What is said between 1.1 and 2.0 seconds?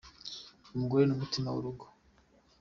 umutima w'urugo